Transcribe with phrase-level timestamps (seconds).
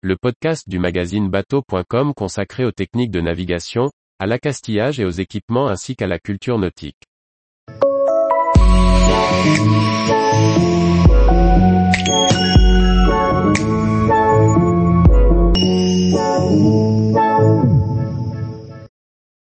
[0.00, 5.66] le podcast du magazine bateau.com consacré aux techniques de navigation, à l'accastillage et aux équipements
[5.66, 7.02] ainsi qu'à la culture nautique.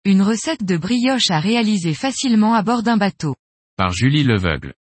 [0.03, 3.35] Une recette de brioche à réaliser facilement à bord d'un bateau.
[3.77, 4.73] Par Julie Leveugle.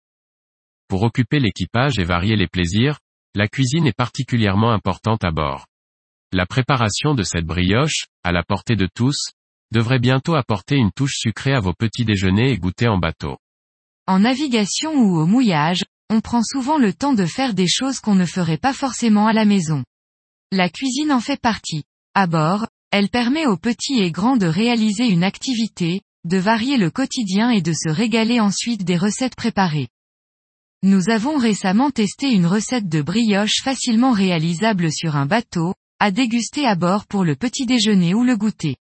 [0.88, 2.98] Pour occuper l'équipage et varier les plaisirs,
[3.34, 5.66] la cuisine est particulièrement importante à bord.
[6.32, 9.16] La préparation de cette brioche, à la portée de tous,
[9.72, 13.36] devrait bientôt apporter une touche sucrée à vos petits déjeuners et goûter en bateau.
[14.06, 18.16] En navigation ou au mouillage, on prend souvent le temps de faire des choses qu'on
[18.16, 19.84] ne ferait pas forcément à la maison.
[20.50, 21.84] La cuisine en fait partie.
[22.14, 26.90] À bord, elle permet aux petits et grands de réaliser une activité, de varier le
[26.90, 29.88] quotidien et de se régaler ensuite des recettes préparées.
[30.82, 36.66] Nous avons récemment testé une recette de brioche facilement réalisable sur un bateau, à déguster
[36.66, 38.76] à bord pour le petit déjeuner ou le goûter.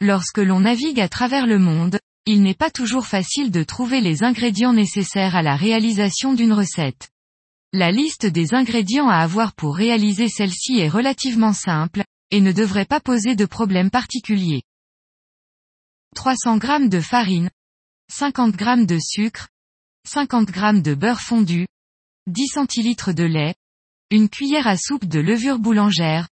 [0.00, 4.22] Lorsque l'on navigue à travers le monde, il n'est pas toujours facile de trouver les
[4.22, 7.10] ingrédients nécessaires à la réalisation d'une recette.
[7.72, 12.84] La liste des ingrédients à avoir pour réaliser celle-ci est relativement simple, et ne devrait
[12.84, 14.62] pas poser de problème particulier.
[16.14, 17.50] 300 g de farine,
[18.12, 19.48] 50 g de sucre,
[20.06, 21.66] 50 g de beurre fondu,
[22.26, 23.54] 10 cl de lait,
[24.10, 26.28] une cuillère à soupe de levure boulangère,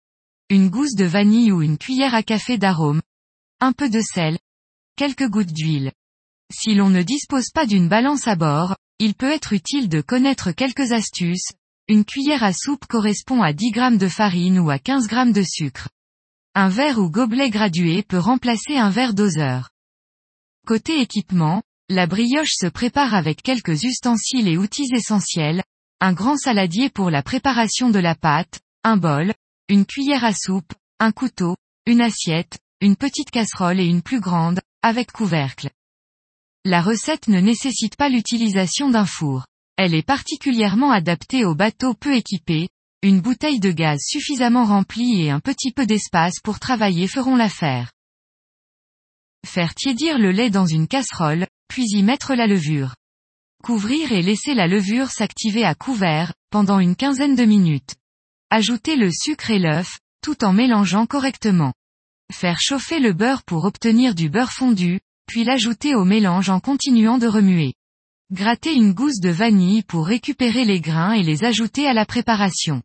[0.49, 3.01] une gousse de vanille ou une cuillère à café d'arôme,
[3.59, 4.37] un peu de sel,
[4.95, 5.91] quelques gouttes d'huile.
[6.53, 10.51] Si l'on ne dispose pas d'une balance à bord, il peut être utile de connaître
[10.51, 11.51] quelques astuces,
[11.87, 15.43] une cuillère à soupe correspond à 10 g de farine ou à 15 g de
[15.43, 15.89] sucre.
[16.53, 19.69] Un verre ou gobelet gradué peut remplacer un verre doseur.
[20.65, 25.63] Côté équipement, la brioche se prépare avec quelques ustensiles et outils essentiels,
[25.99, 29.33] un grand saladier pour la préparation de la pâte, un bol,
[29.69, 31.55] une cuillère à soupe, un couteau,
[31.85, 35.69] une assiette, une petite casserole et une plus grande, avec couvercle.
[36.63, 39.45] La recette ne nécessite pas l'utilisation d'un four.
[39.77, 42.69] Elle est particulièrement adaptée aux bateaux peu équipés,
[43.03, 47.91] une bouteille de gaz suffisamment remplie et un petit peu d'espace pour travailler feront l'affaire.
[49.45, 52.95] Faire tiédir le lait dans une casserole, puis y mettre la levure.
[53.63, 57.95] Couvrir et laisser la levure s'activer à couvert, pendant une quinzaine de minutes.
[58.49, 61.73] Ajouter le sucre et l'œuf, tout en mélangeant correctement.
[62.31, 67.17] Faire chauffer le beurre pour obtenir du beurre fondu, puis l'ajouter au mélange en continuant
[67.17, 67.73] de remuer.
[68.31, 72.81] Gratter une gousse de vanille pour récupérer les grains et les ajouter à la préparation.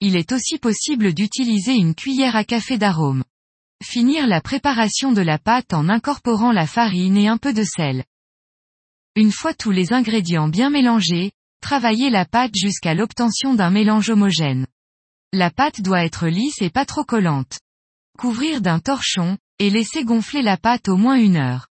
[0.00, 3.24] Il est aussi possible d'utiliser une cuillère à café d'arôme.
[3.84, 8.04] Finir la préparation de la pâte en incorporant la farine et un peu de sel.
[9.14, 11.30] Une fois tous les ingrédients bien mélangés,
[11.60, 14.66] travaillez la pâte jusqu'à l'obtention d'un mélange homogène.
[15.32, 17.58] La pâte doit être lisse et pas trop collante.
[18.18, 21.68] Couvrir d'un torchon, et laisser gonfler la pâte au moins une heure.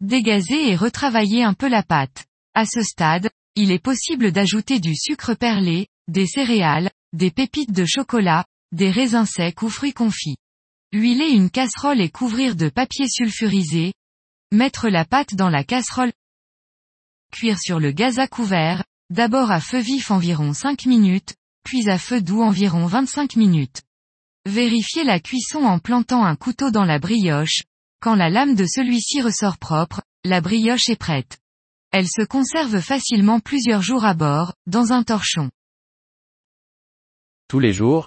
[0.00, 2.24] Dégazer et retravailler un peu la pâte.
[2.54, 7.84] À ce stade, il est possible d'ajouter du sucre perlé, des céréales, des pépites de
[7.84, 10.36] chocolat, des raisins secs ou fruits confits.
[10.94, 13.94] Huiler une casserole et couvrir de papier sulfurisé.
[14.52, 16.12] Mettre la pâte dans la casserole.
[17.32, 21.34] Cuire sur le gaz à couvert, d'abord à feu vif environ 5 minutes,
[21.64, 23.82] puis à feu doux environ 25 minutes.
[24.46, 27.64] Vérifiez la cuisson en plantant un couteau dans la brioche.
[28.00, 31.38] Quand la lame de celui-ci ressort propre, la brioche est prête.
[31.90, 35.50] Elle se conserve facilement plusieurs jours à bord, dans un torchon.
[37.48, 38.06] Tous les jours,